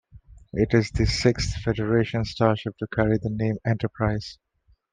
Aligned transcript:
It 0.53 0.73
is 0.73 0.89
the 0.89 1.05
sixth 1.05 1.61
Federation 1.61 2.25
starship 2.25 2.75
to 2.79 2.87
carry 2.87 3.19
the 3.19 3.29
name 3.29 3.57
"Enterprise". 3.63 4.39